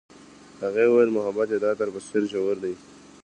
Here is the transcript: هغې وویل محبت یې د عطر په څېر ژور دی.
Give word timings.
هغې 0.63 0.85
وویل 0.87 1.09
محبت 1.17 1.47
یې 1.53 1.57
د 1.61 1.65
عطر 1.71 1.87
په 1.93 1.99
څېر 2.07 2.23
ژور 2.31 2.57
دی. 2.63 2.73